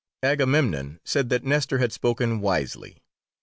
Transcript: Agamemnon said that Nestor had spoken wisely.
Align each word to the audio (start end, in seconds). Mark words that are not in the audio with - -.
Agamemnon 0.23 0.99
said 1.05 1.29
that 1.29 1.43
Nestor 1.43 1.77
had 1.77 1.93
spoken 1.93 2.39
wisely. 2.41 3.03